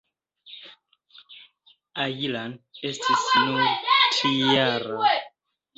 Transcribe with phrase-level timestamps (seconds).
[2.05, 2.57] Ajlan
[2.91, 3.73] estis nur
[4.17, 5.13] trijara.